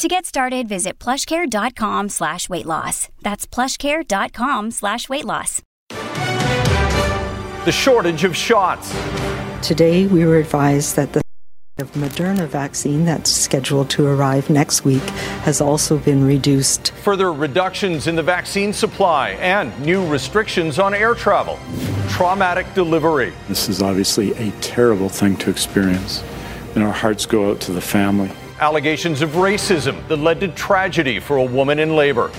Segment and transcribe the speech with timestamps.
[0.00, 3.10] To get started, visit plushcare.com slash weight loss.
[3.20, 5.60] That's plushcare.com slash weight loss.
[5.90, 8.96] The shortage of shots.
[9.60, 11.20] Today, we were advised that the
[11.78, 15.02] of Moderna vaccine that's scheduled to arrive next week
[15.42, 16.92] has also been reduced.
[17.02, 21.58] Further reductions in the vaccine supply and new restrictions on air travel.
[22.08, 23.34] Traumatic delivery.
[23.48, 26.24] This is obviously a terrible thing to experience,
[26.74, 28.30] and our hearts go out to the family.
[28.60, 32.30] Allegations of racism that led to tragedy for a woman in labor.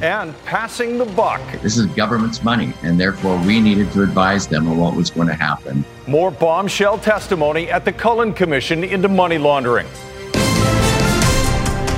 [0.00, 1.42] And passing the buck.
[1.60, 5.28] This is government's money, and therefore we needed to advise them on what was going
[5.28, 5.84] to happen.
[6.06, 9.86] More bombshell testimony at the Cullen Commission into money laundering.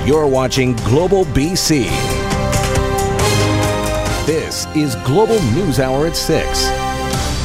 [0.05, 1.85] You're watching Global BC.
[4.25, 6.86] This is Global News Hour at 6.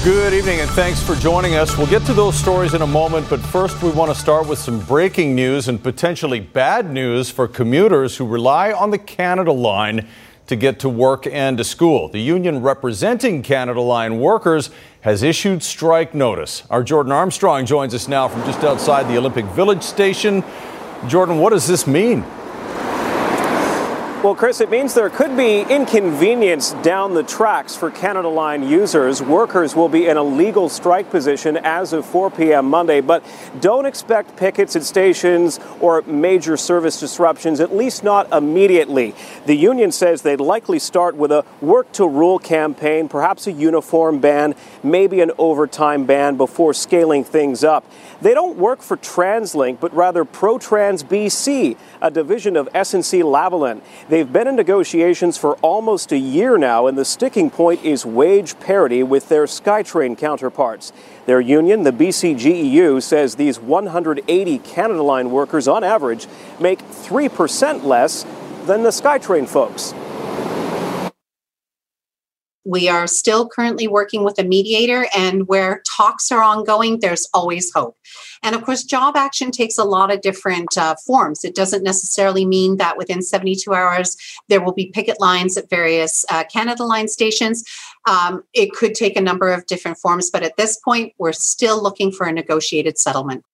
[0.05, 1.79] Good evening and thanks for joining us.
[1.79, 4.59] We'll get to those stories in a moment, but first we want to start with
[4.59, 10.09] some breaking news and potentially bad news for commuters who rely on the Canada line
[10.49, 12.09] to get to work and to school.
[12.09, 14.71] The union representing Canada Line workers
[15.03, 16.65] has issued strike notice.
[16.69, 20.43] Our Jordan Armstrong joins us now from just outside the Olympic Village station.
[21.07, 22.25] Jordan, what does this mean?
[24.23, 29.21] Well, Chris, it means there could be inconvenience down the tracks for Canada Line users.
[29.21, 32.67] Workers will be in a legal strike position as of 4 p.m.
[32.67, 33.25] Monday, but
[33.59, 39.13] don't expect pickets at stations or major service disruptions, at least not immediately.
[39.47, 44.21] The union says they'd likely start with a work to rule campaign, perhaps a uniform
[44.21, 47.85] ban, maybe an overtime ban before scaling things up.
[48.23, 53.81] They don't work for TransLink, but rather ProTrans BC, a division of SNC Lavalin.
[54.09, 58.61] They've been in negotiations for almost a year now, and the sticking point is wage
[58.61, 60.93] parity with their SkyTrain counterparts.
[61.27, 66.29] Their union, the BCGEU, says these 180 Canada Line workers on average
[66.61, 68.23] make 3% less
[68.67, 69.95] than the SkyTrain folks.
[72.65, 77.73] We are still currently working with a mediator, and where talks are ongoing, there's always
[77.73, 77.97] hope.
[78.43, 81.45] And of course, job action takes a lot of different uh, forms.
[81.45, 84.17] It doesn't necessarily mean that within 72 hours
[84.49, 87.65] there will be picket lines at various uh, Canada Line stations.
[88.09, 91.83] Um, it could take a number of different forms, but at this point, we're still
[91.83, 93.45] looking for a negotiated settlement.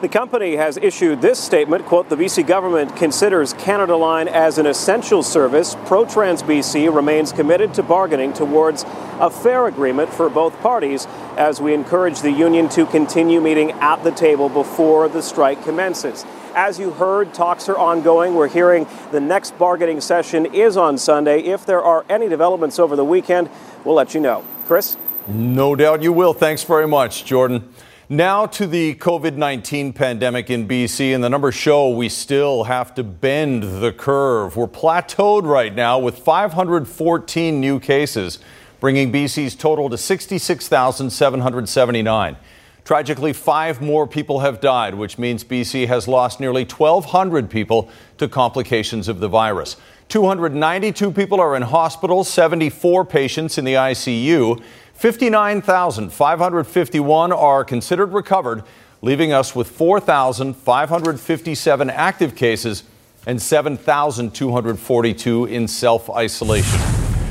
[0.00, 4.64] The company has issued this statement, quote, the BC government considers Canada Line as an
[4.64, 5.74] essential service.
[5.74, 8.84] ProTrans BC remains committed to bargaining towards
[9.18, 14.04] a fair agreement for both parties as we encourage the union to continue meeting at
[14.04, 16.24] the table before the strike commences.
[16.54, 18.36] As you heard, talks are ongoing.
[18.36, 21.40] We're hearing the next bargaining session is on Sunday.
[21.40, 23.50] If there are any developments over the weekend,
[23.84, 24.44] we'll let you know.
[24.64, 24.96] Chris?
[25.26, 26.34] No doubt you will.
[26.34, 27.68] Thanks very much, Jordan.
[28.10, 32.94] Now to the COVID 19 pandemic in BC, and the numbers show we still have
[32.94, 34.56] to bend the curve.
[34.56, 38.38] We're plateaued right now with 514 new cases,
[38.80, 42.36] bringing BC's total to 66,779.
[42.82, 48.26] Tragically, five more people have died, which means BC has lost nearly 1,200 people to
[48.26, 49.76] complications of the virus.
[50.08, 54.62] 292 people are in hospitals, 74 patients in the ICU.
[54.98, 58.62] 59,551 are considered recovered,
[59.00, 62.82] leaving us with 4,557 active cases
[63.24, 66.80] and 7,242 in self isolation.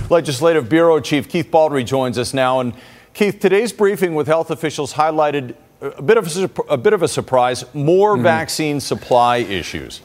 [0.10, 2.62] Legislative Bureau Chief Keith Baldry joins us now.
[2.62, 2.74] And
[3.14, 7.08] Keith, today's briefing with health officials highlighted a bit of a, a bit of a
[7.10, 8.24] surprise more mm-hmm.
[8.24, 10.00] vaccine supply issues.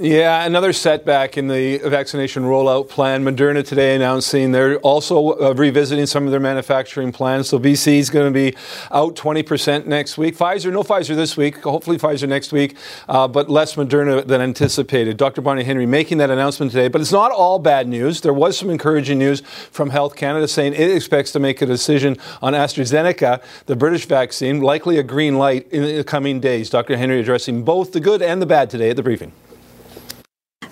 [0.00, 3.24] Yeah, another setback in the vaccination rollout plan.
[3.24, 7.48] Moderna today announcing they're also uh, revisiting some of their manufacturing plans.
[7.48, 8.56] So BC is going to be
[8.92, 10.36] out 20% next week.
[10.36, 11.64] Pfizer, no Pfizer this week.
[11.64, 12.76] Hopefully Pfizer next week,
[13.08, 15.16] uh, but less Moderna than anticipated.
[15.16, 15.40] Dr.
[15.40, 16.86] Bonnie Henry making that announcement today.
[16.86, 18.20] But it's not all bad news.
[18.20, 19.40] There was some encouraging news
[19.72, 24.60] from Health Canada saying it expects to make a decision on AstraZeneca, the British vaccine,
[24.60, 26.70] likely a green light in the coming days.
[26.70, 26.96] Dr.
[26.96, 29.32] Henry addressing both the good and the bad today at the briefing.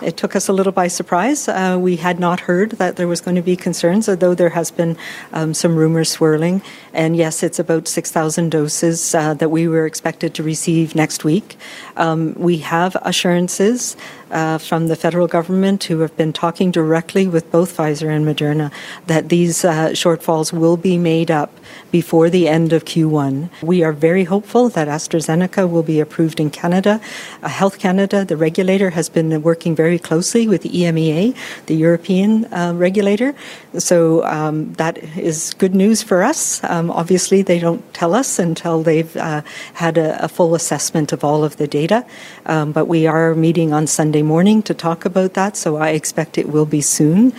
[0.03, 1.49] It took us a little by surprise.
[1.49, 4.71] Uh, we had not heard that there was going to be concerns, although there has
[4.71, 4.97] been
[5.33, 6.63] um, some rumors swirling.
[6.93, 11.57] And yes, it's about 6,000 doses uh, that we were expected to receive next week.
[11.97, 13.97] Um, we have assurances
[14.31, 18.73] uh, from the federal government who have been talking directly with both Pfizer and Moderna
[19.07, 21.53] that these uh, shortfalls will be made up
[21.91, 23.49] before the end of Q1.
[23.63, 27.01] We are very hopeful that AstraZeneca will be approved in Canada.
[27.43, 31.37] Uh, Health Canada, the regulator, has been working very closely with the EMEA,
[31.67, 33.35] the European uh, regulator.
[33.79, 36.63] So um, that is good news for us.
[36.65, 39.43] Um, obviously, they don't tell us until they've uh,
[39.75, 42.05] had a, a, full assessment of all of the data.
[42.47, 46.39] Um, but we are meeting on Sunday morning to talk about that, so I expect
[46.39, 47.35] it will be soon.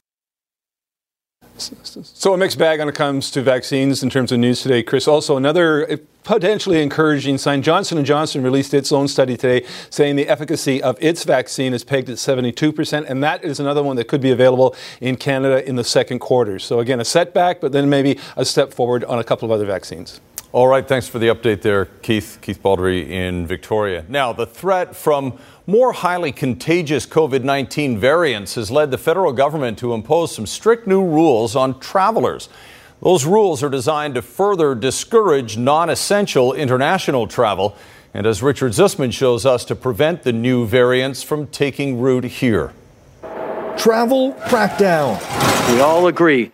[1.57, 5.07] So a mixed bag when it comes to vaccines in terms of news today, Chris.
[5.07, 7.63] Also, another potentially encouraging sign.
[7.63, 11.83] Johnson & Johnson released its own study today saying the efficacy of its vaccine is
[11.83, 15.77] pegged at 72%, and that is another one that could be available in Canada in
[15.77, 16.59] the second quarter.
[16.59, 19.65] So again, a setback, but then maybe a step forward on a couple of other
[19.65, 20.19] vaccines.
[20.53, 22.39] All right, thanks for the update there, Keith.
[22.41, 24.05] Keith Baldry in Victoria.
[24.07, 29.77] Now, the threat from more highly contagious COVID 19 variants has led the federal government
[29.79, 32.47] to impose some strict new rules on travelers.
[33.01, 37.75] Those rules are designed to further discourage non essential international travel,
[38.13, 42.71] and as Richard Zussman shows us, to prevent the new variants from taking root here.
[43.77, 45.19] Travel crackdown.
[45.73, 46.53] We all agree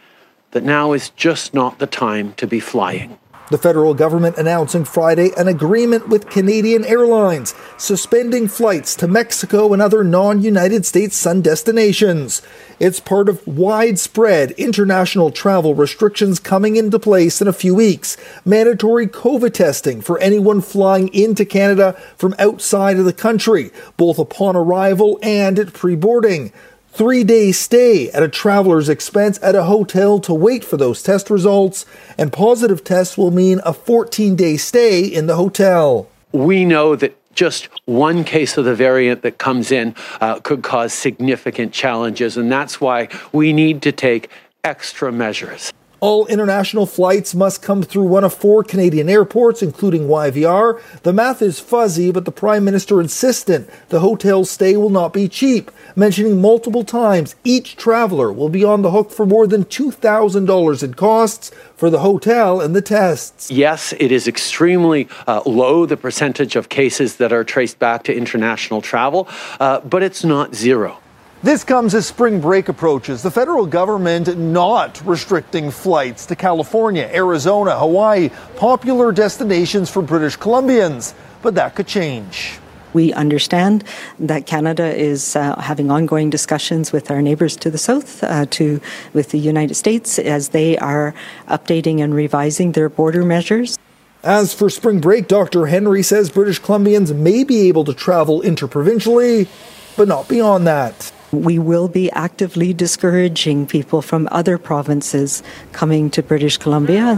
[0.50, 3.20] that now is just not the time to be flying.
[3.50, 9.82] The federal government announcing Friday an agreement with Canadian Airlines, suspending flights to Mexico and
[9.82, 12.42] other non United States sun destinations.
[12.80, 18.16] It's part of widespread international travel restrictions coming into place in a few weeks.
[18.46, 24.56] Mandatory COVID testing for anyone flying into Canada from outside of the country, both upon
[24.56, 26.54] arrival and at pre boarding
[26.94, 31.30] three day stay at a traveler's expense at a hotel to wait for those test
[31.30, 31.86] results,
[32.18, 36.08] and positive tests will mean a 14 day stay in the hotel.
[36.32, 40.94] We know that just one case of the variant that comes in uh, could cause
[40.94, 44.30] significant challenges, and that's why we need to take
[44.64, 45.74] extra measures.
[46.04, 50.82] All international flights must come through one of four Canadian airports, including YVR.
[51.04, 55.30] The math is fuzzy, but the Prime Minister insistent the hotel stay will not be
[55.30, 60.84] cheap, mentioning multiple times each traveler will be on the hook for more than $2,000
[60.84, 63.50] in costs for the hotel and the tests.
[63.50, 68.14] Yes, it is extremely uh, low, the percentage of cases that are traced back to
[68.14, 69.26] international travel,
[69.62, 71.00] uh, but it's not zero.
[71.44, 73.22] This comes as spring break approaches.
[73.22, 81.14] The federal government not restricting flights to California, Arizona, Hawaii, popular destinations for British Columbians.
[81.42, 82.60] But that could change.
[82.94, 83.84] We understand
[84.20, 88.80] that Canada is uh, having ongoing discussions with our neighbours to the south, uh, to
[89.12, 91.14] with the United States, as they are
[91.50, 93.78] updating and revising their border measures.
[94.24, 95.66] As for spring break, Dr.
[95.66, 99.50] Henry says British Columbians may be able to travel interprovincially,
[99.98, 101.12] but not beyond that.
[101.34, 105.42] We will be actively discouraging people from other provinces
[105.72, 107.16] coming to British Columbia.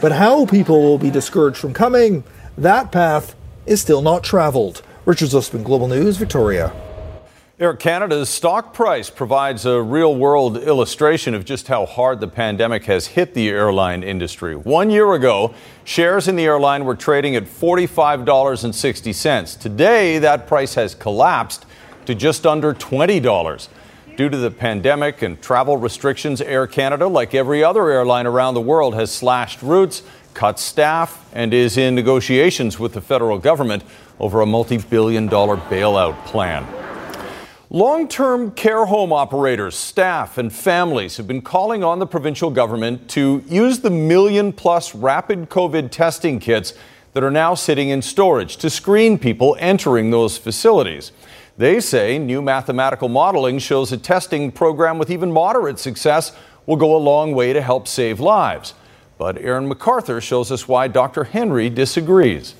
[0.00, 2.22] But how people will be discouraged from coming,
[2.56, 3.34] that path
[3.66, 4.82] is still not traveled.
[5.04, 6.72] Richard Zussman, Global News, Victoria.
[7.58, 12.84] Air Canada's stock price provides a real world illustration of just how hard the pandemic
[12.84, 14.54] has hit the airline industry.
[14.54, 15.52] One year ago,
[15.82, 19.58] shares in the airline were trading at $45.60.
[19.58, 21.66] Today, that price has collapsed
[22.06, 23.68] to just under $20.
[24.16, 28.60] Due to the pandemic and travel restrictions, Air Canada, like every other airline around the
[28.60, 30.02] world, has slashed routes,
[30.34, 33.82] cut staff, and is in negotiations with the federal government
[34.18, 36.66] over a multi billion dollar bailout plan.
[37.72, 43.08] Long term care home operators, staff, and families have been calling on the provincial government
[43.10, 46.74] to use the million plus rapid COVID testing kits
[47.12, 51.12] that are now sitting in storage to screen people entering those facilities.
[51.56, 56.32] They say new mathematical modeling shows a testing program with even moderate success
[56.66, 58.74] will go a long way to help save lives.
[59.18, 61.24] But Aaron MacArthur shows us why Dr.
[61.24, 62.54] Henry disagrees.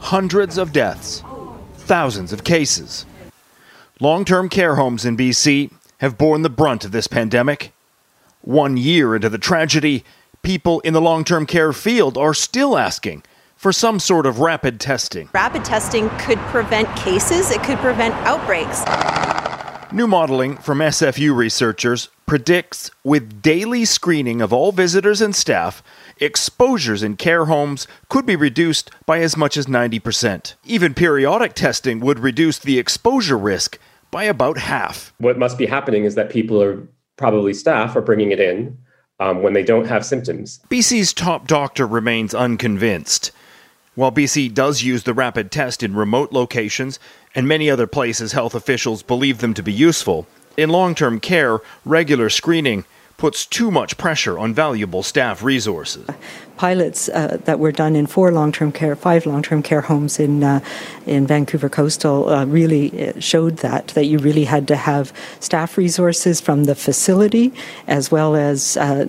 [0.00, 1.22] Hundreds of deaths,
[1.76, 3.06] thousands of cases.
[4.00, 7.72] Long term care homes in BC have borne the brunt of this pandemic.
[8.42, 10.04] One year into the tragedy,
[10.42, 13.22] people in the long term care field are still asking
[13.56, 15.28] for some sort of rapid testing.
[15.32, 18.84] Rapid testing could prevent cases, it could prevent outbreaks.
[19.92, 25.82] New modeling from SFU researchers predicts with daily screening of all visitors and staff,
[26.18, 30.54] exposures in care homes could be reduced by as much as 90%.
[30.64, 33.78] Even periodic testing would reduce the exposure risk
[34.10, 35.12] by about half.
[35.18, 36.86] What must be happening is that people are
[37.16, 38.76] probably staff are bringing it in
[39.20, 40.60] um, when they don't have symptoms.
[40.68, 43.30] BC's top doctor remains unconvinced.
[43.96, 46.98] While BC does use the rapid test in remote locations
[47.34, 51.60] and many other places health officials believe them to be useful, in long term care,
[51.82, 52.84] regular screening
[53.16, 56.06] puts too much pressure on valuable staff resources.
[56.56, 60.60] Pilots uh, that were done in four long-term care, five long-term care homes in uh,
[61.06, 65.76] in Vancouver Coastal uh, really uh, showed that that you really had to have staff
[65.76, 67.52] resources from the facility
[67.86, 69.06] as well as uh,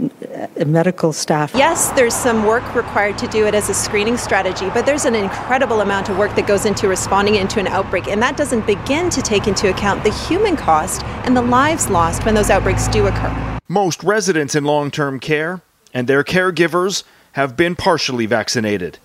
[0.65, 1.53] medical staff.
[1.55, 5.15] Yes, there's some work required to do it as a screening strategy, but there's an
[5.15, 9.09] incredible amount of work that goes into responding into an outbreak, and that doesn't begin
[9.09, 13.07] to take into account the human cost and the lives lost when those outbreaks do
[13.07, 13.59] occur.
[13.69, 15.61] Most residents in long term care
[15.93, 17.03] and their caregivers
[17.37, 18.97] have been partially vaccinated,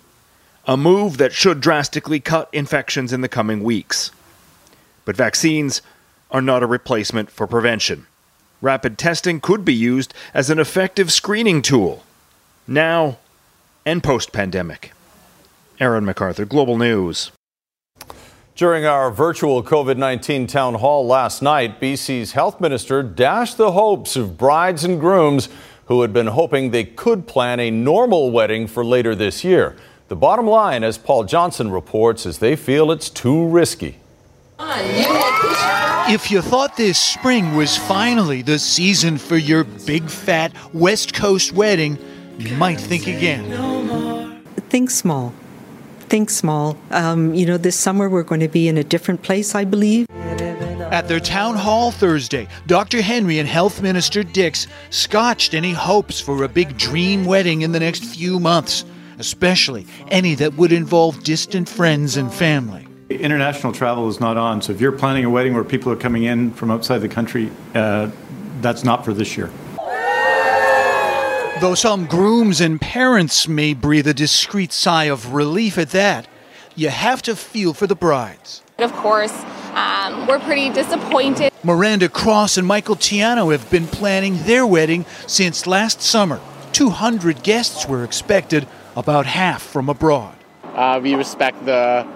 [0.66, 4.10] a move that should drastically cut infections in the coming weeks.
[5.04, 5.82] But vaccines
[6.30, 8.06] are not a replacement for prevention.
[8.62, 12.04] Rapid testing could be used as an effective screening tool,
[12.66, 13.18] now
[13.84, 14.94] and post pandemic.
[15.78, 17.32] Aaron MacArthur, Global News.
[18.56, 24.16] During our virtual COVID 19 town hall last night, BC's health minister dashed the hopes
[24.16, 25.50] of brides and grooms
[25.92, 29.76] who had been hoping they could plan a normal wedding for later this year.
[30.08, 33.98] The bottom line, as Paul Johnson reports, is they feel it's too risky.
[34.58, 41.52] If you thought this spring was finally the season for your big fat West Coast
[41.52, 41.98] wedding,
[42.38, 44.42] you might think again.
[44.70, 45.34] Think small
[46.12, 46.76] think small.
[46.90, 50.04] Um, you know, this summer we're going to be in a different place, I believe.
[50.92, 53.00] At their town hall Thursday, Dr.
[53.00, 57.80] Henry and Health Minister Dix scotched any hopes for a big dream wedding in the
[57.80, 58.84] next few months,
[59.18, 62.86] especially any that would involve distant friends and family.
[63.08, 66.24] International travel is not on, so if you're planning a wedding where people are coming
[66.24, 68.10] in from outside the country, uh,
[68.60, 69.50] that's not for this year.
[71.62, 76.28] Though some grooms and parents may breathe a discreet sigh of relief at that,
[76.74, 78.62] you have to feel for the brides.
[78.78, 79.32] Of course,
[79.74, 81.52] um, we're pretty disappointed.
[81.64, 86.40] Miranda Cross and Michael Tiano have been planning their wedding since last summer.
[86.72, 90.34] 200 guests were expected, about half from abroad.
[90.74, 92.06] Uh, we respect the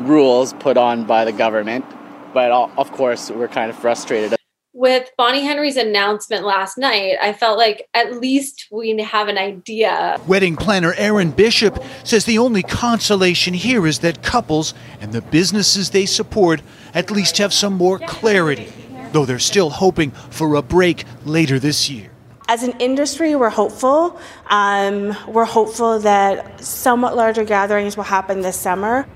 [0.00, 1.84] rules put on by the government,
[2.32, 4.34] but of course, we're kind of frustrated
[4.74, 10.20] with Bonnie Henry's announcement last night, I felt like at least we have an idea.
[10.26, 15.90] Wedding planner Aaron Bishop says the only consolation here is that couples and the businesses
[15.90, 16.60] they support
[16.92, 18.70] at least have some more clarity,
[19.12, 22.10] though they're still hoping for a break later this year.
[22.48, 24.20] As an industry, we're hopeful.
[24.50, 29.06] Um, we're hopeful that somewhat larger gatherings will happen this summer.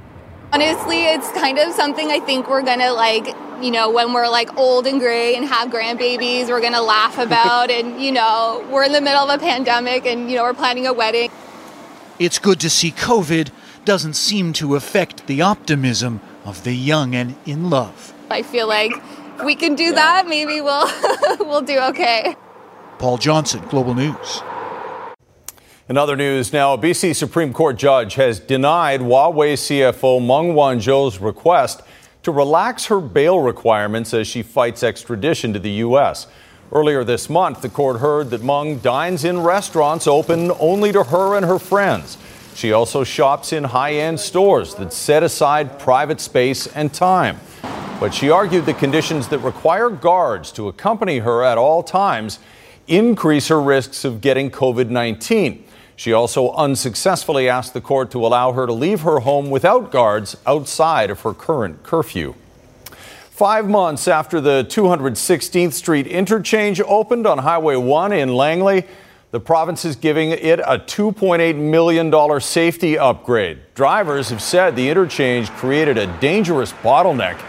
[0.51, 3.27] Honestly, it's kind of something I think we're gonna like,
[3.61, 7.71] you know, when we're like old and gray and have grandbabies, we're gonna laugh about.
[7.71, 10.87] and, you know, we're in the middle of a pandemic and, you know, we're planning
[10.87, 11.31] a wedding.
[12.19, 13.51] It's good to see COVID
[13.85, 18.15] doesn't seem to affect the optimism of the young and in love.
[18.31, 18.93] I feel like
[19.39, 20.89] if we can do that, maybe we'll
[21.47, 22.37] we'll do okay.
[22.99, 24.43] Paul Johnson, Global News.
[25.89, 31.19] In other news now, a BC Supreme Court judge has denied Huawei CFO Meng Wanzhou's
[31.19, 31.81] request
[32.25, 36.27] to relax her bail requirements as she fights extradition to the U.S.
[36.73, 41.35] Earlier this month, the court heard that Meng dines in restaurants open only to her
[41.35, 42.19] and her friends.
[42.55, 47.41] She also shops in high end stores that set aside private space and time.
[47.99, 52.41] But she argued the conditions that require guards to accompany her at all times
[52.89, 55.65] increase her risks of getting COVID 19.
[55.99, 60.37] She also unsuccessfully asked the court to allow her to leave her home without guards
[60.47, 62.37] outside of her current curfew.
[63.31, 68.85] Five months after the 216th Street interchange opened on Highway 1 in Langley,
[69.33, 73.59] the province is giving it a $2.8 million safety upgrade.
[73.75, 77.41] Drivers have said the interchange created a dangerous bottleneck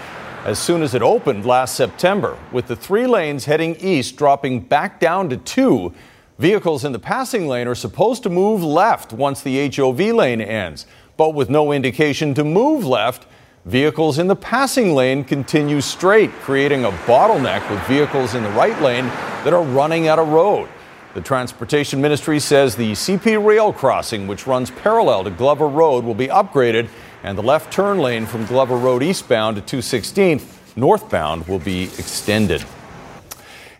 [0.43, 4.99] as soon as it opened last September, with the three lanes heading east dropping back
[4.99, 5.93] down to two
[6.39, 10.85] Vehicles in the passing lane are supposed to move left once the HOV lane ends,
[11.17, 13.25] but with no indication to move left,
[13.65, 18.81] vehicles in the passing lane continue straight, creating a bottleneck with vehicles in the right
[18.81, 19.03] lane
[19.43, 20.69] that are running out of road.
[21.13, 26.15] The Transportation Ministry says the CP rail crossing, which runs parallel to Glover Road, will
[26.15, 26.87] be upgraded,
[27.23, 32.63] and the left turn lane from Glover Road eastbound to 216th northbound will be extended.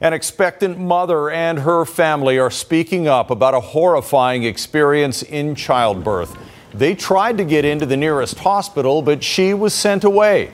[0.01, 6.37] An expectant mother and her family are speaking up about a horrifying experience in childbirth.
[6.73, 10.51] They tried to get into the nearest hospital, but she was sent away.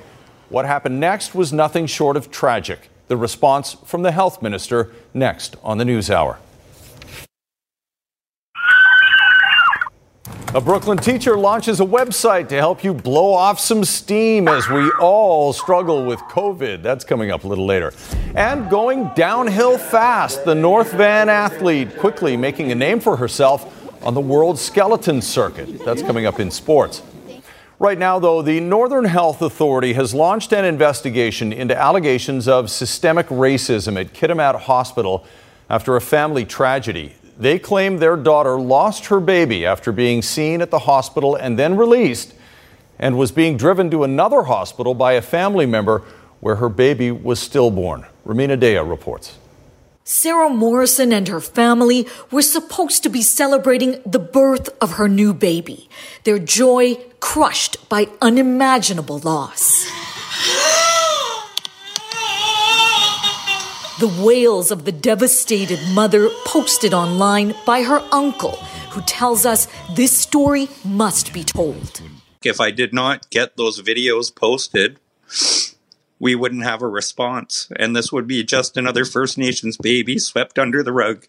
[0.50, 2.90] What happened next was nothing short of tragic.
[3.08, 6.40] The response from the health minister next on the News Hour.
[10.56, 14.90] A Brooklyn teacher launches a website to help you blow off some steam as we
[15.02, 16.82] all struggle with COVID.
[16.82, 17.92] That's coming up a little later.
[18.36, 23.70] And going downhill fast, the North Van athlete quickly making a name for herself
[24.02, 25.84] on the World Skeleton Circuit.
[25.84, 27.04] That's coming up in sports.
[27.78, 33.28] Right now, though, the Northern Health Authority has launched an investigation into allegations of systemic
[33.28, 35.26] racism at Kitimat Hospital
[35.70, 37.14] after a family tragedy.
[37.38, 41.76] They claim their daughter lost her baby after being seen at the hospital and then
[41.76, 42.34] released
[42.98, 46.04] and was being driven to another hospital by a family member
[46.40, 48.06] where her baby was stillborn.
[48.26, 49.38] Rumina Daya reports.
[50.08, 55.34] Sarah Morrison and her family were supposed to be celebrating the birth of her new
[55.34, 55.90] baby,
[56.26, 59.88] their joy crushed by unimaginable loss.
[63.98, 68.58] The wails of the devastated mother posted online by her uncle,
[68.92, 72.02] who tells us this story must be told.
[72.44, 75.00] If I did not get those videos posted,
[76.20, 77.72] we wouldn't have a response.
[77.78, 81.28] And this would be just another First Nations baby swept under the rug.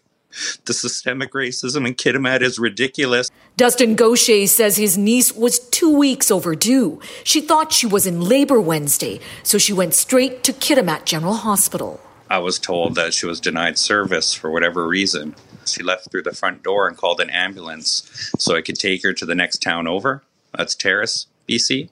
[0.65, 3.31] The systemic racism in Kitimat is ridiculous.
[3.55, 6.99] Dustin Gaucher says his niece was two weeks overdue.
[7.23, 12.01] She thought she was in labor Wednesday, so she went straight to Kitimat General Hospital.
[12.29, 15.35] I was told that she was denied service for whatever reason.
[15.65, 19.13] She left through the front door and called an ambulance so I could take her
[19.13, 20.23] to the next town over.
[20.55, 21.89] That's Terrace, BC.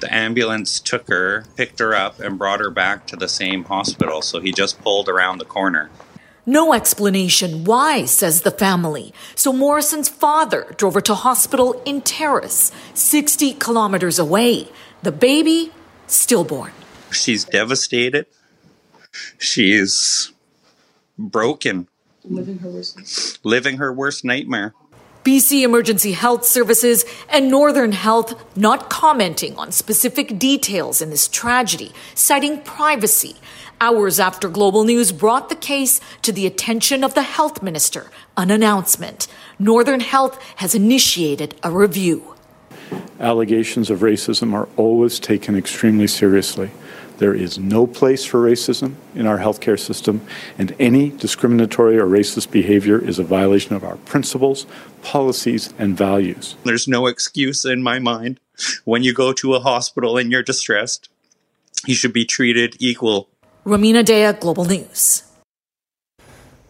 [0.00, 4.22] The ambulance took her, picked her up, and brought her back to the same hospital,
[4.22, 5.90] so he just pulled around the corner.
[6.46, 9.12] No explanation why, says the family.
[9.34, 14.68] So Morrison's father drove her to hospital in Terrace, 60 kilometers away.
[15.02, 15.72] The baby,
[16.06, 16.72] stillborn.
[17.10, 18.26] She's devastated.
[19.38, 20.32] She's
[21.18, 21.88] broken.
[22.24, 23.44] Living her worst.
[23.44, 24.74] Living her worst nightmare.
[25.24, 31.92] BC Emergency Health Services and Northern Health not commenting on specific details in this tragedy,
[32.14, 33.36] citing privacy.
[33.82, 38.50] Hours after Global News brought the case to the attention of the health minister, an
[38.50, 39.26] announcement.
[39.58, 42.34] Northern Health has initiated a review.
[43.18, 46.70] Allegations of racism are always taken extremely seriously.
[47.20, 50.22] There is no place for racism in our healthcare system,
[50.56, 54.64] and any discriminatory or racist behavior is a violation of our principles,
[55.02, 56.56] policies, and values.
[56.64, 58.40] There's no excuse in my mind.
[58.86, 61.10] When you go to a hospital and you're distressed,
[61.86, 63.28] you should be treated equal.
[63.66, 65.24] Rumina Daya, Global News.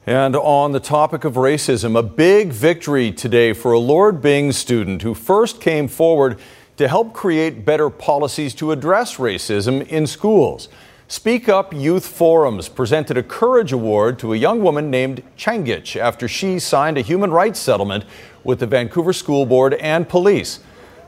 [0.05, 5.03] And on the topic of racism, a big victory today for a Lord Byng student
[5.03, 6.41] who first came forward
[6.81, 10.71] to help create better policies to address racism in schools.
[11.09, 16.27] Speak Up Youth Forums presented a Courage Award to a young woman named Changich after
[16.27, 18.07] she signed a human rights settlement
[18.45, 20.61] with the Vancouver School Board and police.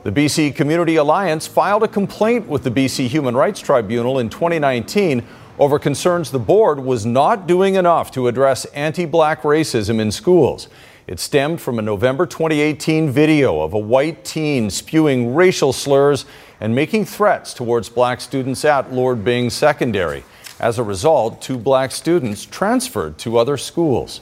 [0.03, 5.25] The BC Community Alliance filed a complaint with the BC Human Rights Tribunal in 2019
[5.57, 10.67] over concerns the board was not doing enough to address anti black racism in schools.
[11.05, 16.25] It stemmed from a November 2018 video of a white teen spewing racial slurs
[16.61, 20.23] and making threats towards black students at Lord Byng Secondary.
[20.61, 24.21] As a result, two black students transferred to other schools.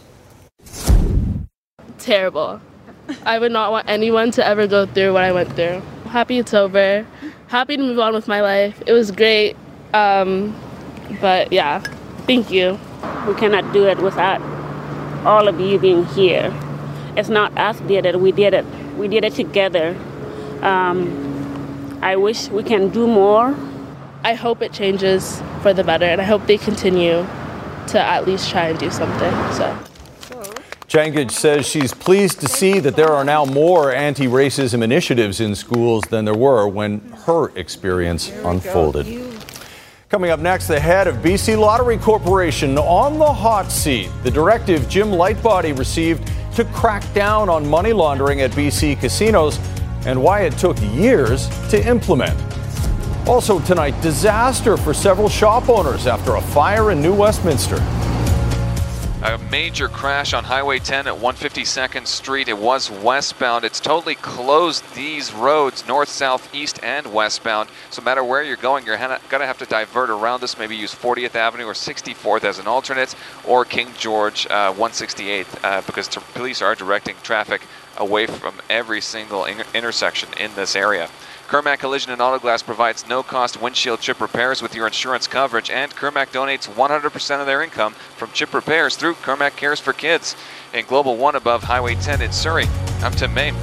[2.00, 2.60] Terrible.
[3.26, 5.84] I would not want anyone to ever go through what I went through.
[6.06, 7.06] Happy it's over.
[7.48, 8.82] Happy to move on with my life.
[8.88, 9.56] It was great.
[9.94, 10.60] Um,
[11.20, 11.80] but yeah,
[12.26, 12.80] thank you.
[13.28, 14.42] We cannot do it without
[15.28, 16.52] all of you being here.
[17.18, 18.66] It's not us did it, we did it.
[18.98, 19.96] We did it together.
[20.62, 23.56] Um, I wish we can do more.
[24.24, 27.26] I hope it changes for the better, and I hope they continue
[27.88, 29.32] to at least try and do something.
[29.54, 29.78] So.
[30.88, 35.56] Changich says she's pleased to see that there are now more anti racism initiatives in
[35.56, 39.31] schools than there were when her experience unfolded.
[40.12, 44.10] Coming up next, the head of BC Lottery Corporation on the hot seat.
[44.24, 49.58] The directive Jim Lightbody received to crack down on money laundering at BC casinos
[50.06, 52.38] and why it took years to implement.
[53.26, 57.78] Also, tonight, disaster for several shop owners after a fire in New Westminster.
[59.24, 62.48] A major crash on Highway 10 at 152nd Street.
[62.48, 63.64] It was westbound.
[63.64, 67.70] It's totally closed these roads, north, south, east, and westbound.
[67.92, 70.58] So no matter where you're going, you're going to have to divert around this.
[70.58, 73.14] Maybe use 40th Avenue or 64th as an alternate,
[73.46, 77.62] or King George uh, 168th, uh, because police are directing traffic
[77.98, 81.08] away from every single in intersection in this area.
[81.52, 85.94] Kermac Collision and Auto Glass provides no-cost windshield chip repairs with your insurance coverage, and
[85.94, 90.38] Kermac donates 100% of their income from chip repairs through Kermac Cares for Kids.
[90.74, 92.68] In Global One above Highway 10 in Surrey,
[93.02, 93.54] I'm Tim Main.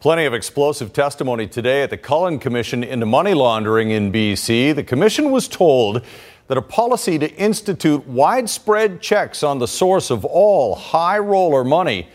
[0.00, 4.74] Plenty of explosive testimony today at the Cullen Commission into money laundering in BC.
[4.74, 6.04] The commission was told
[6.48, 12.08] that a policy to institute widespread checks on the source of all high roller money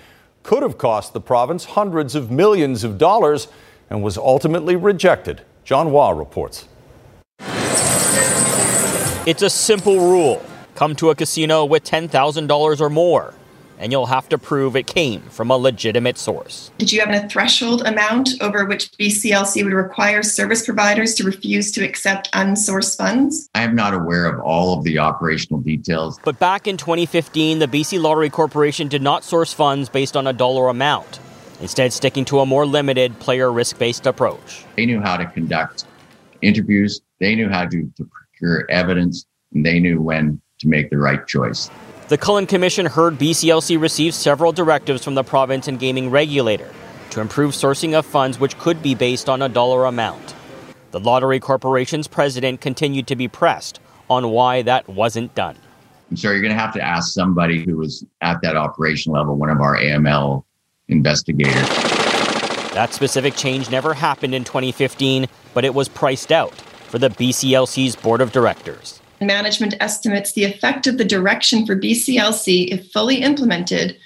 [0.50, 3.50] could have cost the province hundreds of millions of dollars
[3.88, 5.44] and was ultimately rejected.
[5.64, 6.68] John Hua reports.
[9.28, 13.36] It's a simple rule come to a casino with $10,000 or more
[13.80, 16.72] and you'll have to prove it came from a legitimate source.
[16.78, 21.72] Did you have a threshold amount over which BCLC would require service providers to refuse
[21.72, 23.50] to accept unsourced funds?
[23.56, 26.20] I am not aware of all of the operational details.
[26.24, 30.34] But back in 2015, the BC Lottery Corporation did not source funds based on a
[30.34, 31.20] dollar amount,
[31.62, 34.66] instead, sticking to a more limited player risk based approach.
[34.76, 35.86] They knew how to conduct
[36.42, 40.98] interviews, they knew how to, to procure evidence, and they knew when to make the
[40.98, 41.70] right choice.
[42.10, 46.74] The Cullen Commission heard BCLC receive several directives from the province and gaming regulator
[47.12, 50.34] to improve sourcing of funds which could be based on a dollar amount.
[50.90, 55.56] The Lottery Corporation's president continued to be pressed on why that wasn't done.
[56.16, 59.52] So you're going to have to ask somebody who was at that operation level, one
[59.52, 60.44] of our AML
[60.88, 61.54] investigators.
[62.74, 67.96] That specific change never happened in 2015, but it was priced out for the BCLC's
[67.96, 73.98] board of directors management estimates the effect of the direction for BCLC, if fully implemented,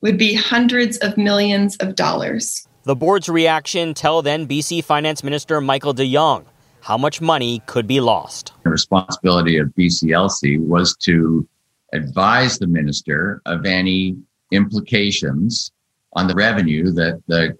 [0.00, 2.66] would be hundreds of millions of dollars.
[2.84, 6.46] The board's reaction tell then BC Finance Minister Michael de Jong
[6.80, 8.52] how much money could be lost.
[8.64, 11.48] The responsibility of BCLC was to
[11.92, 14.16] advise the minister of any
[14.50, 15.70] implications
[16.14, 17.56] on the revenue that the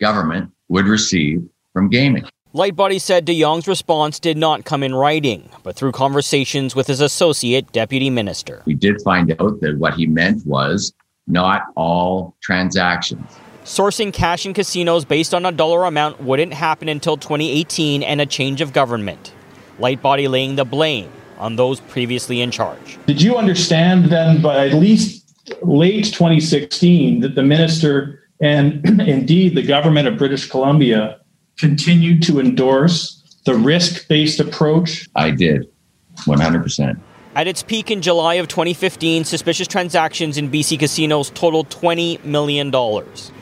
[0.00, 2.24] government would receive from gaming.
[2.58, 7.00] Lightbody said de Jong's response did not come in writing, but through conversations with his
[7.00, 8.64] associate deputy minister.
[8.66, 10.92] We did find out that what he meant was
[11.28, 13.24] not all transactions.
[13.64, 18.26] Sourcing cash in casinos based on a dollar amount wouldn't happen until 2018 and a
[18.26, 19.32] change of government.
[19.78, 22.98] Lightbody laying the blame on those previously in charge.
[23.06, 29.62] Did you understand then by at least late 2016 that the minister and indeed the
[29.62, 31.20] government of British Columbia
[31.58, 35.08] continued to endorse the risk based approach?
[35.14, 35.70] I did,
[36.18, 36.98] 100%.
[37.34, 42.72] At its peak in July of 2015, suspicious transactions in BC casinos totaled $20 million.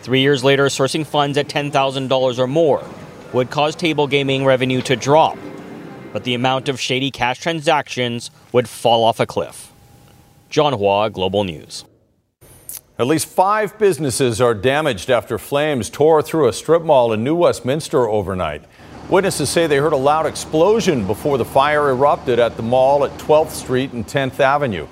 [0.02, 2.84] Three years later, sourcing funds at $10,000 or more
[3.32, 5.38] would cause table gaming revenue to drop,
[6.12, 9.72] but the amount of shady cash transactions would fall off a cliff.
[10.50, 11.84] John Hua, Global News.
[12.98, 17.34] At least five businesses are damaged after flames tore through a strip mall in New
[17.34, 18.64] Westminster overnight.
[19.10, 23.10] Witnesses say they heard a loud explosion before the fire erupted at the mall at
[23.18, 24.86] 12th Street and 10th Avenue.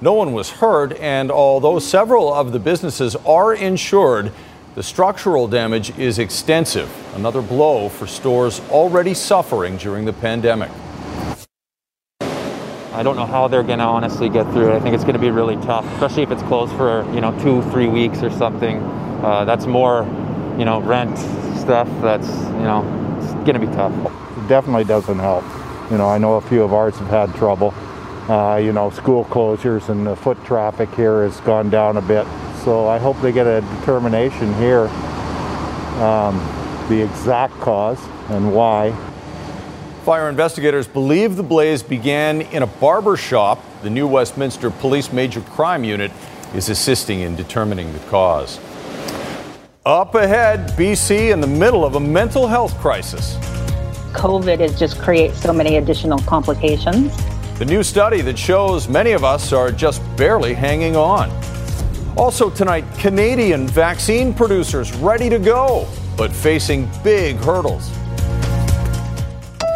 [0.00, 4.30] No one was hurt, and although several of the businesses are insured,
[4.76, 6.88] the structural damage is extensive.
[7.16, 10.70] Another blow for stores already suffering during the pandemic.
[12.98, 14.74] I don't know how they're going to honestly get through it.
[14.74, 17.30] I think it's going to be really tough, especially if it's closed for you know
[17.38, 18.78] two, three weeks or something.
[19.22, 20.02] Uh, that's more,
[20.58, 21.16] you know, rent
[21.60, 21.88] stuff.
[22.02, 22.82] That's you know,
[23.22, 23.92] it's going to be tough.
[24.36, 25.44] It definitely doesn't help.
[25.92, 27.72] You know, I know a few of ours have had trouble.
[28.28, 32.26] Uh, you know, school closures and the foot traffic here has gone down a bit.
[32.64, 34.88] So I hope they get a determination here,
[36.02, 36.36] um,
[36.88, 38.92] the exact cause and why.
[40.08, 43.62] Fire investigators believe the blaze began in a barber shop.
[43.82, 46.10] The new Westminster Police Major Crime Unit
[46.54, 48.58] is assisting in determining the cause.
[49.84, 53.34] Up ahead, BC in the middle of a mental health crisis.
[54.14, 57.14] COVID has just created so many additional complications.
[57.58, 61.30] The new study that shows many of us are just barely hanging on.
[62.16, 67.97] Also tonight, Canadian vaccine producers ready to go, but facing big hurdles.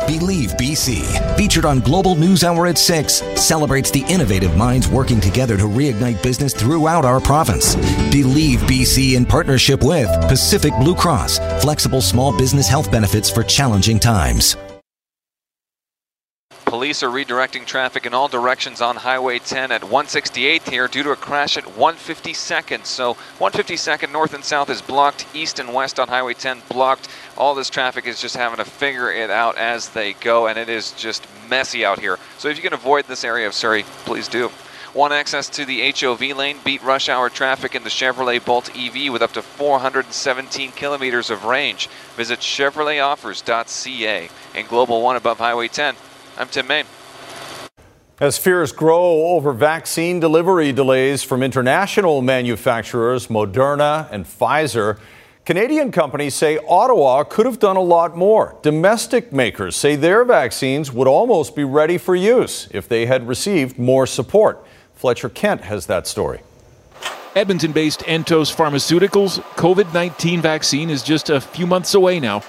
[0.06, 5.56] Believe BC, featured on Global News Hour at 6, celebrates the innovative minds working together
[5.56, 7.76] to reignite business throughout our province.
[8.10, 13.98] Believe BC in partnership with Pacific Blue Cross, flexible small business health benefits for challenging
[13.98, 14.56] times.
[16.72, 21.10] Police are redirecting traffic in all directions on Highway 10 at 168th here due to
[21.10, 22.86] a crash at 152nd.
[22.86, 27.08] So 152nd north and south is blocked, east and west on Highway 10 blocked.
[27.36, 30.70] All this traffic is just having to figure it out as they go, and it
[30.70, 32.18] is just messy out here.
[32.38, 34.50] So if you can avoid this area of Surrey, please do.
[34.94, 39.12] Want access to the HOV lane beat rush hour traffic in the Chevrolet Bolt EV
[39.12, 41.90] with up to 417 kilometers of range.
[42.16, 45.96] Visit ChevroletOffers.ca and Global One above Highway 10.
[46.38, 46.84] I'm Tim Main.
[48.20, 54.98] As fears grow over vaccine delivery delays from international manufacturers, Moderna and Pfizer,
[55.44, 58.56] Canadian companies say Ottawa could have done a lot more.
[58.62, 63.76] Domestic makers say their vaccines would almost be ready for use if they had received
[63.76, 64.64] more support.
[64.94, 66.42] Fletcher Kent has that story.
[67.34, 72.42] Edmonton based Entos Pharmaceuticals COVID 19 vaccine is just a few months away now.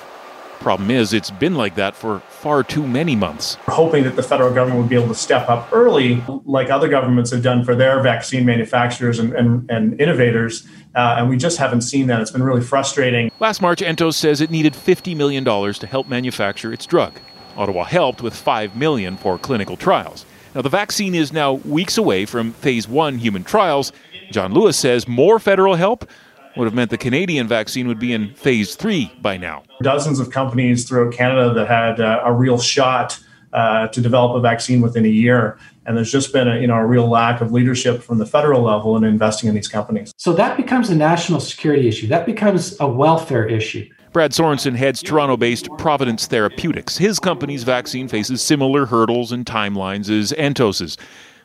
[0.64, 3.56] Problem is, it's been like that for far too many months.
[3.66, 7.32] Hoping that the federal government would be able to step up early, like other governments
[7.32, 10.66] have done for their vaccine manufacturers and, and, and innovators.
[10.96, 12.22] Uh, and we just haven't seen that.
[12.22, 13.30] It's been really frustrating.
[13.42, 17.12] Last March, Entos says it needed $50 million to help manufacture its drug.
[17.58, 20.26] Ottawa helped with 5 million for clinical trials.
[20.56, 23.92] Now, the vaccine is now weeks away from phase one human trials.
[24.32, 26.10] John Lewis says more federal help
[26.56, 29.64] would have meant the Canadian vaccine would be in phase three by now.
[29.82, 33.20] Dozens of companies throughout Canada that had uh, a real shot
[33.54, 35.58] uh, to develop a vaccine within a year.
[35.86, 38.62] And there's just been a, you know, a real lack of leadership from the federal
[38.62, 40.12] level in investing in these companies.
[40.18, 42.08] So that becomes a national security issue.
[42.08, 43.90] That becomes a welfare issue.
[44.12, 46.98] Brad Sorensen heads Toronto based Providence Therapeutics.
[46.98, 50.98] His company's vaccine faces similar hurdles and timelines as Entos's.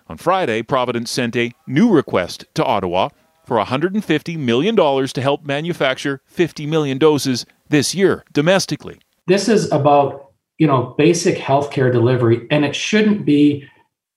[0.08, 3.08] On Friday, Providence sent a new request to Ottawa
[3.48, 9.00] for $150 million to help manufacture 50 million doses this year domestically.
[9.26, 13.66] This is about, you know, basic healthcare delivery and it shouldn't be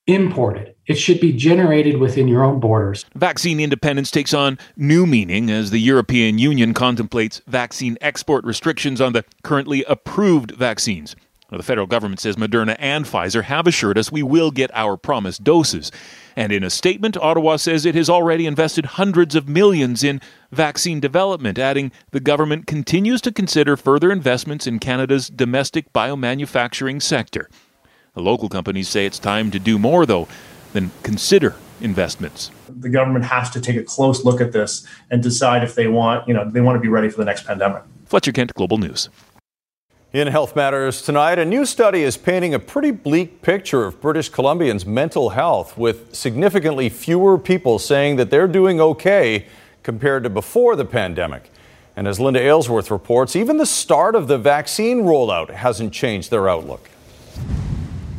[0.06, 0.76] imported.
[0.86, 3.06] It should be generated within your own borders.
[3.16, 9.14] Vaccine independence takes on new meaning as the European Union contemplates vaccine export restrictions on
[9.14, 11.16] the currently approved vaccines.
[11.58, 15.44] The federal government says Moderna and Pfizer have assured us we will get our promised
[15.44, 15.92] doses.
[16.38, 21.02] And in a statement, Ottawa says it has already invested hundreds of millions in vaccine
[21.02, 27.50] development, adding the government continues to consider further investments in Canada's domestic biomanufacturing sector.
[28.14, 30.30] The local companies say it's time to do more, though,
[30.72, 32.50] than consider investments.
[32.70, 36.30] The government has to take a close look at this and decide if they want,
[36.30, 37.84] you know, they want to be ready for the next pandemic.
[38.06, 39.10] Fletcher Kent, Global News.
[40.14, 44.30] In Health Matters tonight, a new study is painting a pretty bleak picture of British
[44.30, 49.46] Columbians' mental health, with significantly fewer people saying that they're doing okay
[49.84, 51.50] compared to before the pandemic.
[51.96, 56.50] And as Linda Aylesworth reports, even the start of the vaccine rollout hasn't changed their
[56.50, 56.90] outlook.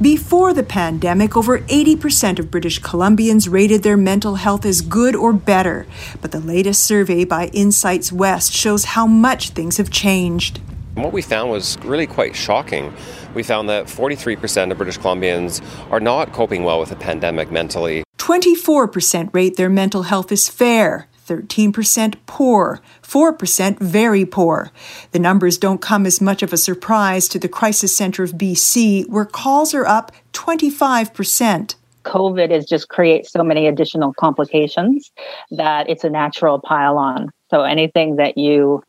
[0.00, 5.34] Before the pandemic, over 80% of British Columbians rated their mental health as good or
[5.34, 5.86] better.
[6.22, 10.62] But the latest survey by Insights West shows how much things have changed.
[10.94, 12.92] What we found was really quite shocking.
[13.34, 18.04] We found that 43% of British Columbians are not coping well with the pandemic mentally.
[18.18, 24.70] 24% rate their mental health as fair, 13% poor, 4% very poor.
[25.12, 29.08] The numbers don't come as much of a surprise to the Crisis Center of BC,
[29.08, 31.74] where calls are up 25%.
[32.04, 35.10] COVID has just create so many additional complications
[35.52, 37.30] that it's a natural pile on.
[37.50, 38.82] So anything that you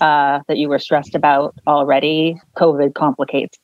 [0.00, 3.58] uh, that you were stressed about already, COVID complicates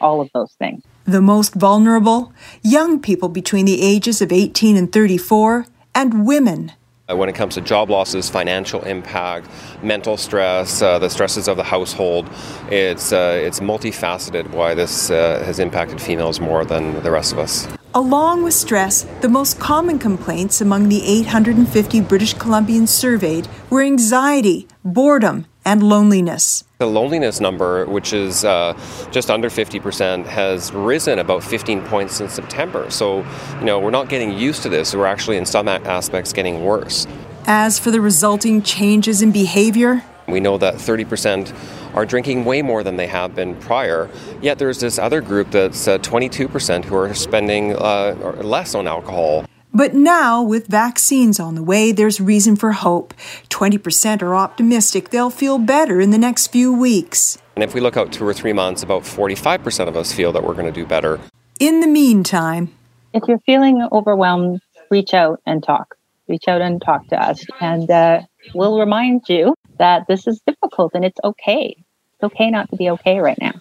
[0.00, 0.82] all of those things.
[1.04, 2.32] The most vulnerable?
[2.62, 6.72] Young people between the ages of 18 and 34, and women.
[7.10, 9.48] Uh, when it comes to job losses, financial impact,
[9.82, 12.28] mental stress, uh, the stresses of the household,
[12.70, 17.38] it's, uh, it's multifaceted why this uh, has impacted females more than the rest of
[17.38, 17.66] us.
[17.92, 24.68] Along with stress, the most common complaints among the 850 British Columbians surveyed were anxiety,
[24.84, 26.64] boredom, and loneliness.
[26.78, 28.78] The loneliness number, which is uh,
[29.10, 32.90] just under 50%, has risen about 15 points since September.
[32.90, 33.18] So,
[33.58, 34.94] you know, we're not getting used to this.
[34.94, 37.06] We're actually, in some aspects, getting worse.
[37.46, 41.52] As for the resulting changes in behavior, we know that 30%
[41.94, 44.08] are drinking way more than they have been prior.
[44.40, 49.44] Yet there's this other group that's uh, 22% who are spending uh, less on alcohol.
[49.72, 53.14] But now, with vaccines on the way, there's reason for hope.
[53.50, 57.38] 20% are optimistic they'll feel better in the next few weeks.
[57.54, 60.42] And if we look out two or three months, about 45% of us feel that
[60.42, 61.20] we're going to do better.
[61.60, 62.72] In the meantime,
[63.12, 65.96] if you're feeling overwhelmed, reach out and talk.
[66.28, 67.44] Reach out and talk to us.
[67.60, 68.22] And uh,
[68.54, 71.76] we'll remind you that this is difficult and it's okay.
[72.14, 73.52] It's okay not to be okay right now.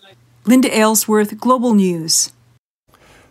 [0.46, 2.32] Linda Aylesworth, Global News.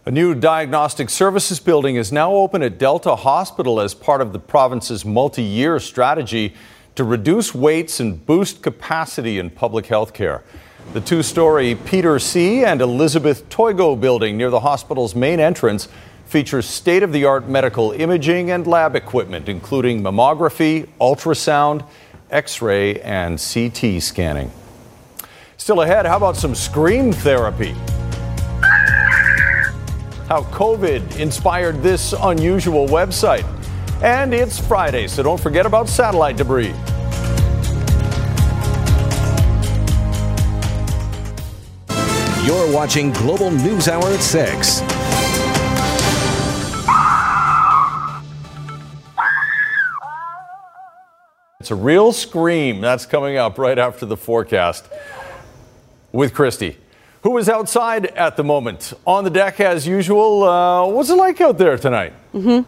[0.09, 4.39] A new diagnostic services building is now open at Delta Hospital as part of the
[4.39, 6.55] province's multi year strategy
[6.95, 10.43] to reduce waits and boost capacity in public health care.
[10.95, 12.65] The two story Peter C.
[12.65, 15.89] and Elizabeth Toigo building near the hospital's main entrance
[16.25, 21.87] features state of the art medical imaging and lab equipment, including mammography, ultrasound,
[22.31, 24.51] x ray, and CT scanning.
[25.59, 27.77] Still ahead, how about some scream therapy?
[30.29, 33.47] how COVID inspired this unusual website.
[34.03, 36.75] And it's Friday, so don't forget about satellite debris.
[42.45, 44.83] You're watching Global News Hour at 6.
[51.61, 52.83] It's a real scream.
[52.83, 54.87] That's coming up right after the forecast
[56.13, 56.77] with Christy
[57.23, 60.45] who is outside at the moment on the deck as usual.
[60.45, 62.13] Uh, what's it like out there tonight?
[62.33, 62.61] hmm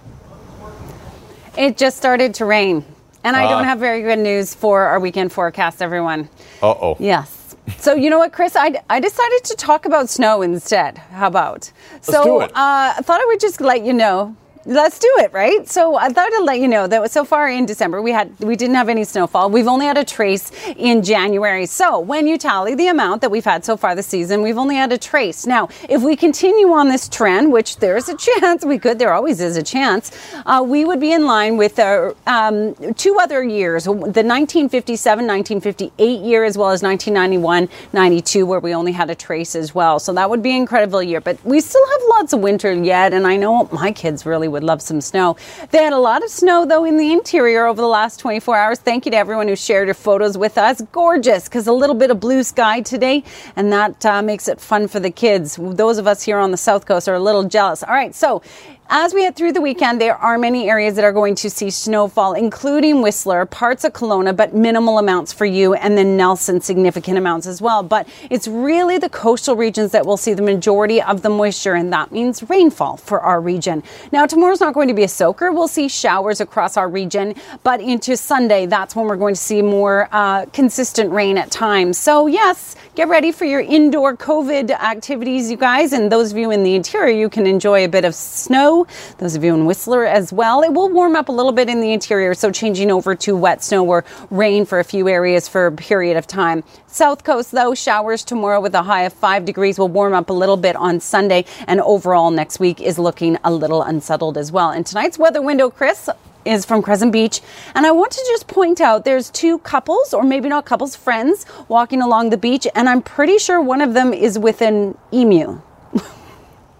[1.56, 2.84] It just started to rain.
[3.22, 3.50] And I Ah.
[3.50, 6.28] don't have very good news for our weekend forecast, everyone.
[6.62, 6.96] Uh oh.
[6.98, 7.54] Yes.
[7.78, 8.56] So you know what, Chris?
[8.56, 10.98] I, I decided to talk about snow instead.
[10.98, 11.70] How about?
[11.92, 12.50] Let's so do it.
[12.50, 14.34] Uh, I thought I would just let you know.
[14.66, 15.66] Let's do it, right?
[15.66, 18.56] So I thought I'd let you know that so far in December we had we
[18.56, 19.48] didn't have any snowfall.
[19.48, 21.64] We've only had a trace in January.
[21.64, 24.76] So when you tally the amount that we've had so far this season, we've only
[24.76, 25.46] had a trace.
[25.46, 29.40] Now, if we continue on this trend, which there's a chance we could, there always
[29.40, 30.12] is a chance,
[30.44, 36.44] uh, we would be in line with um, two other years, the 1957, 1958 year,
[36.44, 39.98] as well as 1991, 92, where we only had a trace as well.
[39.98, 41.22] So that would be an incredible year.
[41.22, 44.64] But we still have lots of winter yet, and I know my kids really would
[44.64, 45.36] love some snow.
[45.70, 48.78] They had a lot of snow, though, in the interior over the last 24 hours.
[48.78, 50.80] Thank you to everyone who shared your photos with us.
[50.92, 53.24] Gorgeous, because a little bit of blue sky today,
[53.56, 55.58] and that uh, makes it fun for the kids.
[55.60, 57.82] Those of us here on the South Coast are a little jealous.
[57.82, 58.42] All right, so
[58.92, 61.70] as we head through the weekend, there are many areas that are going to see
[61.70, 67.16] snowfall, including Whistler, parts of Kelowna, but minimal amounts for you, and then Nelson, significant
[67.16, 67.84] amounts as well.
[67.84, 71.92] But it's really the coastal regions that will see the majority of the moisture, and
[71.92, 73.84] that means rainfall for our region.
[74.10, 75.52] Now, tomorrow's not going to be a soaker.
[75.52, 79.62] We'll see showers across our region, but into Sunday, that's when we're going to see
[79.62, 81.96] more uh, consistent rain at times.
[81.96, 85.92] So, yes, get ready for your indoor COVID activities, you guys.
[85.92, 88.79] And those of you in the interior, you can enjoy a bit of snow.
[89.18, 90.62] Those of you in Whistler as well.
[90.62, 93.62] It will warm up a little bit in the interior, so changing over to wet
[93.62, 96.64] snow or rain for a few areas for a period of time.
[96.86, 100.32] South Coast, though, showers tomorrow with a high of five degrees will warm up a
[100.32, 104.70] little bit on Sunday, and overall next week is looking a little unsettled as well.
[104.70, 106.08] And tonight's weather window, Chris,
[106.44, 107.42] is from Crescent Beach.
[107.74, 111.44] And I want to just point out there's two couples, or maybe not couples, friends
[111.68, 115.60] walking along the beach, and I'm pretty sure one of them is with an emu.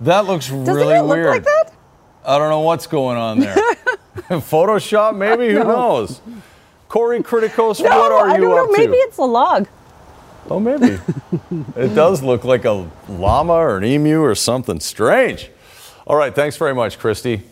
[0.01, 1.27] That looks Doesn't really it look weird.
[1.29, 1.73] like that?
[2.31, 3.57] I don't know what's going on there.
[4.31, 5.49] Photoshop, maybe?
[5.53, 5.65] Who No.
[5.65, 6.21] knows?
[6.89, 8.31] Corey Criticos, No, what are you doing?
[8.31, 8.65] I you don't know.
[8.73, 8.99] up Maybe to?
[8.99, 9.67] it's a log.
[10.49, 10.99] Oh, maybe.
[11.77, 15.51] it does look like a llama or an emu or something strange.
[16.07, 17.43] All right, thanks very much, Christy.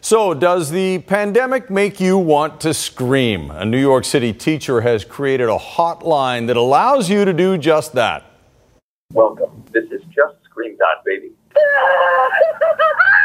[0.00, 3.50] So, does the pandemic make you want to scream?
[3.50, 7.92] A New York City teacher has created a hotline that allows you to do just
[7.94, 8.24] that.
[9.12, 9.64] Welcome.
[9.72, 11.32] This is Just Scream Dot Baby.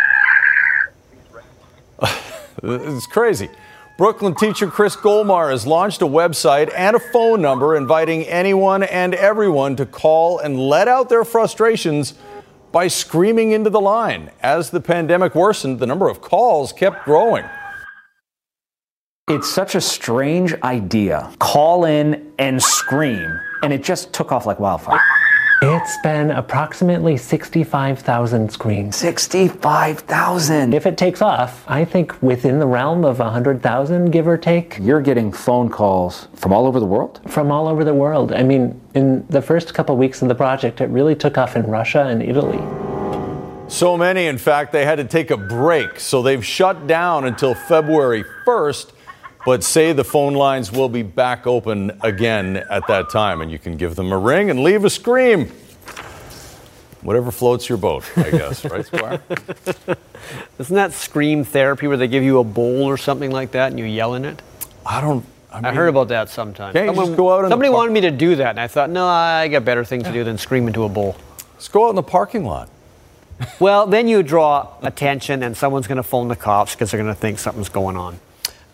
[2.63, 3.49] It's crazy.
[3.97, 9.13] Brooklyn teacher Chris Golmar has launched a website and a phone number inviting anyone and
[9.13, 12.15] everyone to call and let out their frustrations
[12.71, 14.31] by screaming into the line.
[14.41, 17.45] As the pandemic worsened, the number of calls kept growing.
[19.29, 21.31] It's such a strange idea.
[21.39, 24.99] Call in and scream, and it just took off like wildfire.
[25.65, 28.97] It's been approximately 65,000 screens.
[28.97, 30.73] 65,000.
[30.73, 34.77] If it takes off, I think within the realm of 100,000, give or take.
[34.81, 37.21] You're getting phone calls from all over the world?
[37.31, 38.33] From all over the world.
[38.33, 41.65] I mean, in the first couple weeks of the project, it really took off in
[41.65, 42.59] Russia and Italy.
[43.69, 45.97] So many, in fact, they had to take a break.
[45.97, 48.91] So they've shut down until February 1st,
[49.45, 53.41] but say the phone lines will be back open again at that time.
[53.41, 55.51] And you can give them a ring and leave a scream.
[57.01, 59.21] Whatever floats your boat, I guess, right, Squire?
[60.57, 63.79] Isn't that scream therapy where they give you a bowl or something like that and
[63.79, 64.41] you yell in it?
[64.85, 65.25] I don't.
[65.51, 66.73] I, I heard about that sometime.
[66.73, 68.89] Can't just go out in the somebody wanted me to do that, and I thought,
[68.89, 71.15] no, I got better things to do than scream into a bowl.
[71.53, 72.69] Let's go out in the parking lot.
[73.59, 77.13] well, then you draw attention, and someone's going to phone the cops because they're going
[77.13, 78.19] to think something's going on.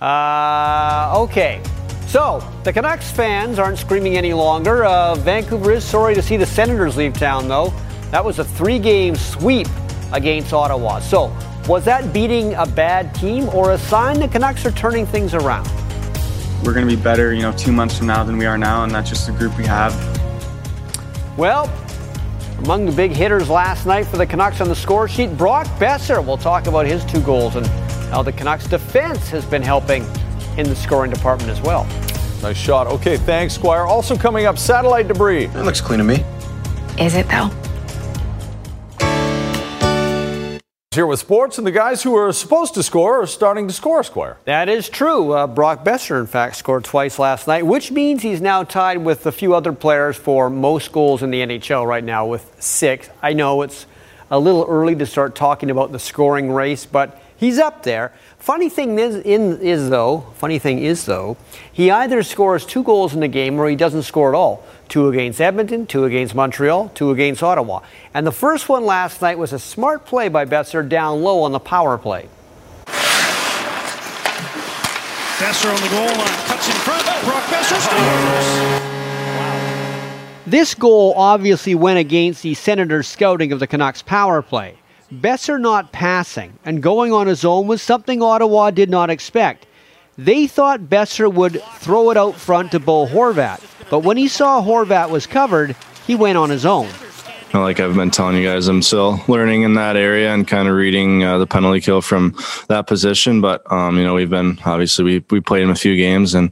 [0.01, 1.62] Uh, okay.
[2.07, 4.83] So, the Canucks fans aren't screaming any longer.
[4.83, 7.73] Uh, Vancouver is sorry to see the Senators leave town, though.
[8.12, 9.67] That was a three game sweep
[10.12, 11.00] against Ottawa.
[11.00, 11.35] So,
[11.67, 15.69] was that beating a bad team or a sign the Canucks are turning things around?
[16.63, 18.83] We're going to be better, you know, two months from now than we are now,
[18.83, 19.93] and that's just the group we have.
[21.37, 21.71] Well,
[22.58, 26.25] among the big hitters last night for the Canucks on the score sheet, Brock Boeser.
[26.25, 27.65] We'll talk about his two goals and
[28.10, 30.03] how the Canucks defense has been helping
[30.57, 31.85] in the scoring department as well.
[32.41, 32.87] Nice shot.
[32.87, 33.83] Okay, thanks, Squire.
[33.83, 35.47] Also coming up, satellite debris.
[35.47, 36.23] That looks clean to me.
[36.97, 37.49] Is it though?
[40.91, 44.03] Here with sports, and the guys who are supposed to score are starting to score,
[44.03, 44.37] Squire.
[44.45, 45.33] That is true.
[45.33, 49.25] Uh, Brock Boeser, in fact, scored twice last night, which means he's now tied with
[49.27, 53.07] a few other players for most goals in the NHL right now with six.
[53.21, 53.85] I know it's
[54.31, 58.13] a little early to start talking about the scoring race, but he's up there.
[58.37, 61.37] Funny thing is, in, is though, funny thing is though,
[61.71, 65.08] he either scores two goals in the game or he doesn't score at all two
[65.08, 67.81] against Edmonton, two against Montreal, two against Ottawa.
[68.13, 71.52] And the first one last night was a smart play by Boeser down low on
[71.52, 72.27] the power play.
[75.37, 78.90] Boeser on the goal line, cuts in front, Brock Boeser scores!
[80.46, 84.75] This goal obviously went against the Senators' scouting of the Canucks power play.
[85.13, 89.65] Boeser not passing and going on his own was something Ottawa did not expect.
[90.17, 94.62] They thought Boeser would throw it out front to Bo Horvat, but when he saw
[94.62, 96.89] Horvat was covered, he went on his own.
[97.54, 100.75] Like I've been telling you guys, I'm still learning in that area and kind of
[100.75, 102.35] reading uh, the penalty kill from
[102.67, 103.41] that position.
[103.41, 106.52] But um, you know, we've been obviously we we played him a few games and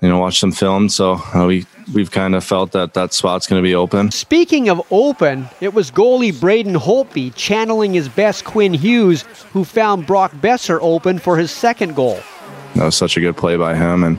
[0.00, 1.64] you know watched some film, so uh, we
[1.94, 4.10] we've kind of felt that that spot's going to be open.
[4.10, 9.22] Speaking of open, it was goalie Braden Holtby channeling his best Quinn Hughes,
[9.52, 12.20] who found Brock Boeser open for his second goal
[12.74, 14.02] that was such a good play by him.
[14.02, 14.18] And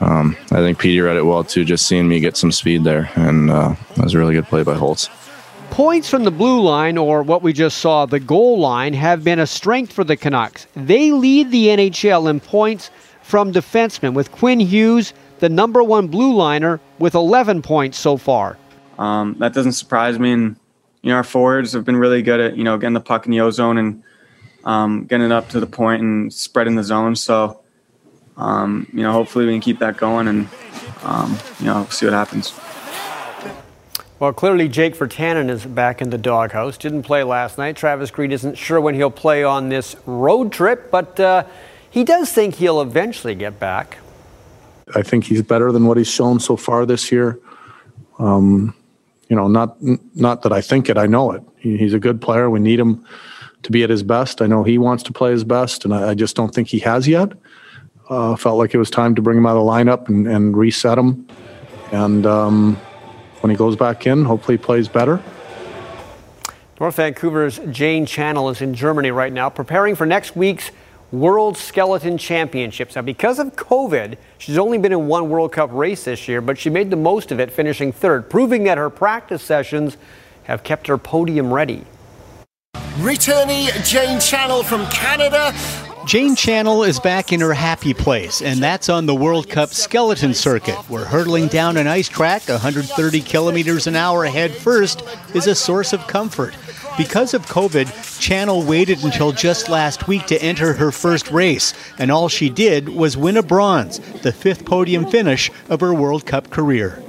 [0.00, 3.10] um, I think Petey read it well too, just seeing me get some speed there.
[3.14, 5.08] And uh, that was a really good play by Holtz.
[5.70, 9.38] Points from the blue line, or what we just saw, the goal line, have been
[9.38, 10.66] a strength for the Canucks.
[10.74, 12.90] They lead the NHL in points
[13.22, 18.56] from defensemen, with Quinn Hughes, the number one blue liner, with 11 points so far.
[18.98, 20.32] Um, that doesn't surprise me.
[20.32, 20.56] And,
[21.02, 23.32] you know, our forwards have been really good at, you know, getting the puck in
[23.32, 24.02] the ozone and
[24.64, 27.16] um, getting it up to the point and spreading the zone.
[27.16, 27.60] So,
[28.36, 30.48] um, you know, hopefully we can keep that going and,
[31.02, 32.52] um, you know, see what happens.
[34.18, 36.78] Well, clearly Jake Virtanen is back in the doghouse.
[36.78, 37.76] Didn't play last night.
[37.76, 41.44] Travis Green isn't sure when he'll play on this road trip, but uh,
[41.90, 43.98] he does think he'll eventually get back.
[44.94, 47.38] I think he's better than what he's shown so far this year.
[48.18, 48.74] Um,
[49.28, 49.76] you know, not
[50.14, 51.42] not that I think it, I know it.
[51.58, 52.48] He, he's a good player.
[52.48, 53.04] We need him
[53.64, 54.40] to be at his best.
[54.40, 56.78] I know he wants to play his best, and I, I just don't think he
[56.78, 57.32] has yet
[58.08, 60.56] uh, felt like it was time to bring him out of the lineup and, and
[60.56, 61.26] reset him.
[61.92, 62.80] And um,
[63.40, 65.22] when he goes back in, hopefully he plays better.
[66.78, 70.70] North Vancouver's Jane Channell is in Germany right now, preparing for next week's
[71.10, 72.96] World Skeleton Championships.
[72.96, 76.58] Now, because of COVID, she's only been in one World Cup race this year, but
[76.58, 79.96] she made the most of it, finishing third, proving that her practice sessions
[80.44, 81.84] have kept her podium ready.
[82.96, 85.52] Returnee Jane Channell from Canada
[86.06, 90.34] Jane Channell is back in her happy place, and that's on the World Cup skeleton
[90.34, 95.02] circuit, where hurtling down an ice track 130 kilometers an hour head first
[95.34, 96.54] is a source of comfort.
[96.96, 97.86] Because of COVID,
[98.20, 102.88] Channell waited until just last week to enter her first race, and all she did
[102.88, 107.02] was win a bronze, the fifth podium finish of her World Cup career.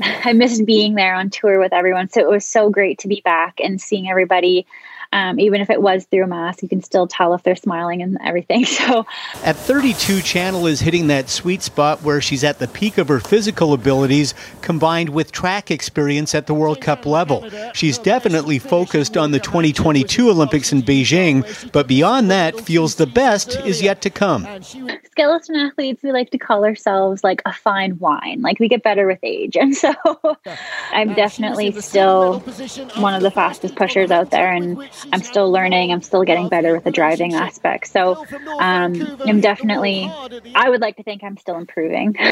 [0.24, 3.20] I missed being there on tour with everyone, so it was so great to be
[3.26, 4.66] back and seeing everybody
[5.12, 8.02] um, even if it was through a mask, you can still tell if they're smiling
[8.02, 8.66] and everything.
[8.82, 9.06] So
[9.44, 13.20] at 32, Channell is hitting that sweet spot where she's at the peak of her
[13.20, 17.48] physical abilities combined with track experience at the World Cup level.
[17.74, 23.56] She's definitely focused on the 2022 Olympics in Beijing, but beyond that, feels the best
[23.60, 24.46] is yet to come.
[25.12, 28.40] Skeleton athletes, we like to call ourselves like a fine wine.
[28.40, 29.56] Like we get better with age.
[29.62, 29.94] And so
[30.90, 32.40] I'm definitely still
[32.96, 34.50] one of the fastest pushers out there.
[34.50, 34.76] And
[35.12, 35.92] I'm still learning.
[35.92, 37.88] I'm still getting better with the driving aspect.
[37.88, 38.24] So
[38.60, 40.10] um, I'm definitely,
[40.54, 42.16] I would like to think I'm still improving.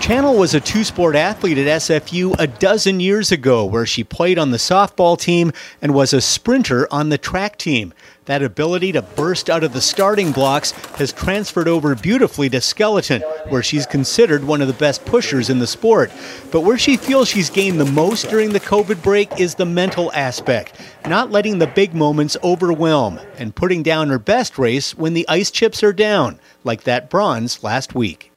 [0.00, 4.38] Channell was a two sport athlete at SFU a dozen years ago, where she played
[4.38, 7.92] on the softball team and was a sprinter on the track team.
[8.30, 13.22] That ability to burst out of the starting blocks has transferred over beautifully to skeleton,
[13.48, 16.12] where she's considered one of the best pushers in the sport.
[16.52, 20.12] But where she feels she's gained the most during the COVID break is the mental
[20.12, 25.28] aspect, not letting the big moments overwhelm and putting down her best race when the
[25.28, 28.30] ice chips are down, like that bronze last week.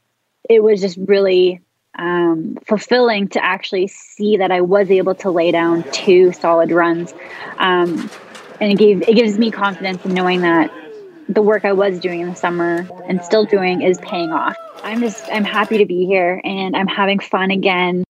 [0.50, 1.62] It was just really
[1.96, 7.14] um, fulfilling to actually see that I was able to lay down two solid runs.
[7.58, 8.10] Um,
[8.60, 10.72] and it gave it gives me confidence in knowing that
[11.28, 14.56] the work I was doing in the summer and still doing is paying off.
[14.82, 18.04] I'm just I'm happy to be here and I'm having fun again.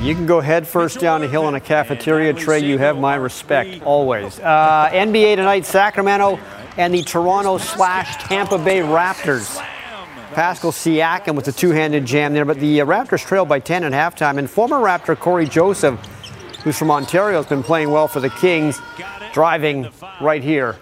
[0.00, 2.60] You can go head first down the hill in a cafeteria tray.
[2.60, 4.40] You have my respect always.
[4.40, 6.38] Uh, NBA tonight, Sacramento
[6.78, 9.62] and the Toronto slash Tampa Bay Raptors.
[10.32, 13.92] Pascal Siakam with a two-handed jam there, but the uh, Raptors trailed by 10 at
[13.92, 14.38] halftime.
[14.38, 16.00] And former Raptor Cory Joseph
[16.62, 18.80] who's from Ontario, has been playing well for the Kings,
[19.32, 19.88] driving
[20.20, 20.76] right here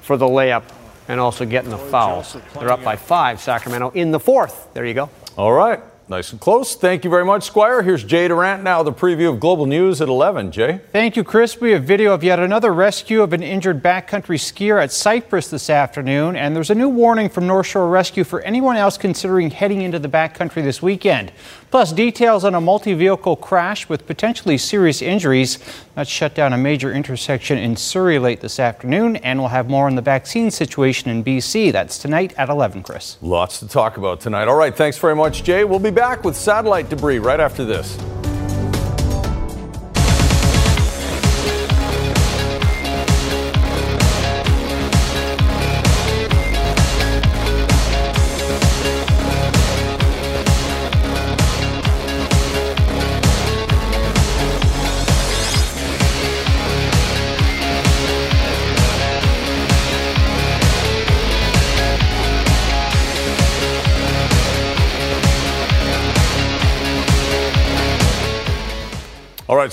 [0.00, 0.64] for the layup
[1.08, 2.24] and also getting the foul.
[2.58, 4.72] They're up by five, Sacramento, in the fourth.
[4.74, 5.10] There you go.
[5.36, 5.80] All right.
[6.10, 6.74] Nice and close.
[6.74, 7.82] Thank you very much, Squire.
[7.82, 10.52] Here's Jay Durant now, the preview of Global News at 11.
[10.52, 10.80] Jay?
[10.90, 11.60] Thank you, Chris.
[11.60, 15.68] We have video of yet another rescue of an injured backcountry skier at Cypress this
[15.68, 19.82] afternoon, and there's a new warning from North Shore Rescue for anyone else considering heading
[19.82, 21.30] into the backcountry this weekend.
[21.70, 25.58] Plus, details on a multi vehicle crash with potentially serious injuries
[25.94, 29.86] that shut down a major intersection in Surrey late this afternoon, and we'll have more
[29.86, 31.72] on the vaccine situation in BC.
[31.72, 33.18] That's tonight at 11, Chris.
[33.20, 34.48] Lots to talk about tonight.
[34.48, 34.74] All right.
[34.74, 35.64] Thanks very much, Jay.
[35.64, 37.98] We'll be back with satellite debris right after this.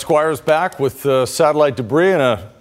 [0.06, 2.52] Squire's back with uh, satellite debris and a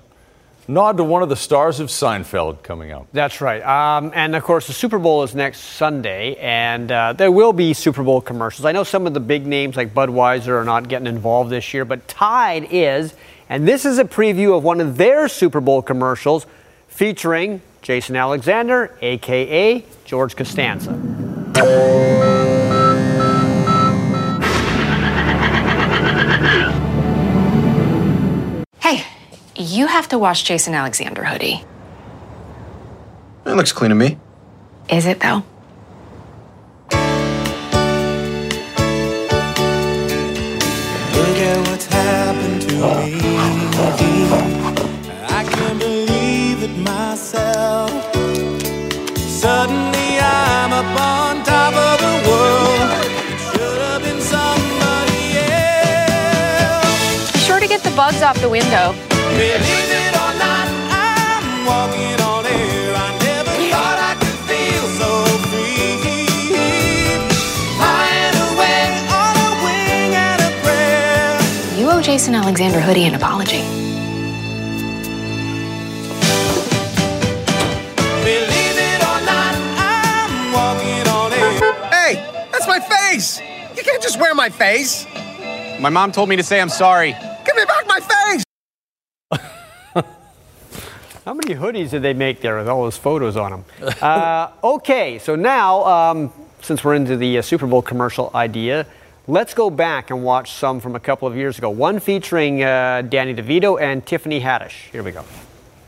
[0.67, 3.07] nod to one of the stars of Seinfeld coming up.
[3.13, 3.63] That's right.
[3.63, 7.75] Um, and of course, the Super Bowl is next Sunday, and uh, there will be
[7.75, 8.65] Super Bowl commercials.
[8.65, 11.85] I know some of the big names like Budweiser are not getting involved this year,
[11.85, 13.13] but Tide is.
[13.51, 16.47] And this is a preview of one of their Super Bowl commercials
[16.89, 20.99] featuring Jason Alexander, aka George Costanza.
[29.57, 31.65] You have to wash Jason Alexander hoodie.
[33.47, 34.19] It looks clean to me.
[34.89, 35.43] Is it though?
[41.13, 42.81] Look at what's happened to me.
[45.29, 47.91] I can't believe it myself.
[49.17, 52.91] Suddenly I'm up on top of the world.
[53.05, 57.33] It should have been somebody else.
[57.33, 58.95] Be sure to get the bugs off the window.
[59.33, 62.95] Believe it or not, I'm walking on air.
[62.95, 65.11] I never thought I could feel so
[65.51, 65.99] free.
[67.79, 71.35] Flying away on a wing and a prayer.
[71.79, 73.63] You owe Jason Alexander hoodie an apology.
[78.23, 81.75] Believe it or not, I'm walking on air.
[81.91, 82.13] Hey,
[82.53, 83.41] that's my face!
[83.77, 85.07] You can't just wear my face!
[85.81, 87.13] My mom told me to say I'm sorry.
[87.45, 88.45] Give me back my face!
[91.25, 93.65] How many hoodies did they make there with all those photos on them?
[94.03, 98.87] uh, okay, so now, um, since we're into the uh, Super Bowl commercial idea,
[99.27, 101.71] let's go back and watch some from a couple of years ago.
[101.71, 104.91] One featuring uh, Danny DeVito and Tiffany Haddish.
[104.93, 105.25] Here we go.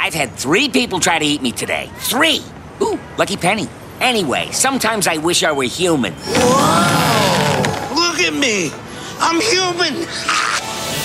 [0.01, 1.91] I've had three people try to eat me today.
[1.99, 2.41] Three!
[2.80, 3.68] Ooh, lucky penny.
[4.01, 6.14] Anyway, sometimes I wish I were human.
[6.14, 7.95] Whoa!
[7.95, 8.70] Look at me!
[9.18, 10.07] I'm human!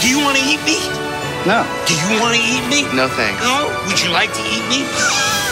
[0.02, 1.01] Do you want to eat me?
[1.48, 1.66] No.
[1.88, 2.84] Do you want to eat me?
[2.96, 3.42] No thanks.
[3.42, 3.66] No?
[3.88, 4.86] Would you like to eat me?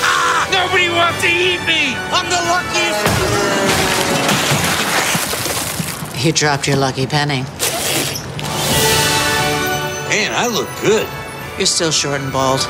[0.06, 1.96] ah, Nobody wants to eat me!
[2.14, 3.06] I'm the luckiest!
[6.24, 7.42] You dropped your lucky penny.
[10.10, 11.08] Man, I look good.
[11.58, 12.62] You're still short and bald.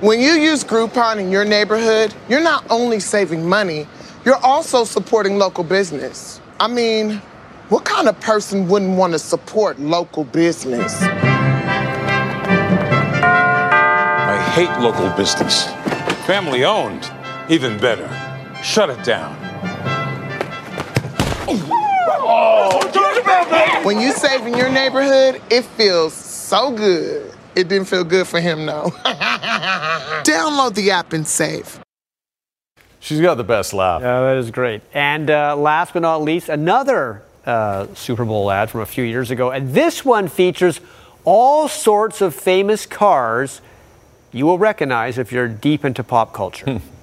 [0.00, 3.88] When you use Groupon in your neighborhood, you're not only saving money,
[4.24, 6.40] you're also supporting local business.
[6.60, 7.20] I mean,
[7.68, 11.02] what kind of person wouldn't want to support local business?
[14.56, 15.66] Hate local business.
[16.24, 17.10] Family owned,
[17.50, 18.08] even better.
[18.62, 19.36] Shut it down.
[23.84, 27.34] When you save in your neighborhood, it feels so good.
[27.54, 28.88] It didn't feel good for him, though.
[30.24, 31.78] Download the app and save.
[32.98, 34.00] She's got the best laugh.
[34.00, 34.80] Yeah, that is great.
[34.94, 39.30] And uh, last but not least, another uh, Super Bowl ad from a few years
[39.30, 39.50] ago.
[39.50, 40.80] And this one features
[41.26, 43.60] all sorts of famous cars
[44.36, 46.80] you will recognize if you're deep into pop culture.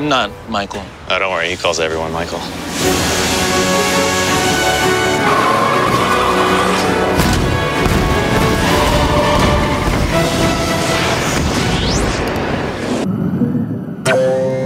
[0.00, 0.82] I'm not Michael.
[1.10, 1.50] Oh, don't worry.
[1.50, 2.38] He calls everyone Michael.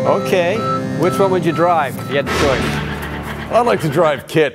[0.07, 0.57] Okay.
[1.01, 3.51] Which one would you drive if you had the choice?
[3.51, 4.55] I'd like to drive KITT.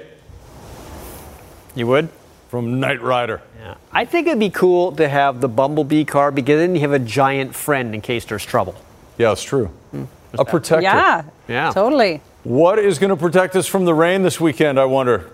[1.76, 2.08] You would?
[2.48, 3.42] From Knight Rider.
[3.60, 3.76] Yeah.
[3.92, 7.00] I think it'd be cool to have the Bumblebee car because then you have a
[7.00, 8.76] giant friend in case there's trouble.
[9.18, 9.66] Yeah, it's true.
[9.92, 10.06] Hmm.
[10.38, 10.84] A protector.
[10.84, 11.24] Yeah.
[11.48, 11.72] Yeah.
[11.72, 12.22] Totally.
[12.44, 15.30] What is going to protect us from the rain this weekend, I wonder?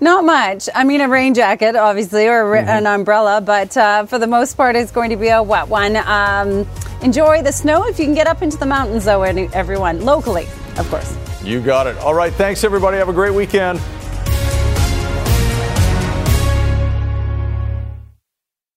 [0.00, 0.68] Not much.
[0.74, 2.68] I mean, a rain jacket, obviously, or Mm-hmm.
[2.68, 5.96] an umbrella, but uh, for the most part, it's going to be a wet one.
[5.96, 6.66] Um,
[7.02, 10.46] enjoy the snow if you can get up into the mountains, though, any- everyone, locally,
[10.76, 11.16] of course.
[11.42, 11.96] You got it.
[11.98, 12.32] All right.
[12.32, 12.96] Thanks, everybody.
[12.98, 13.80] Have a great weekend.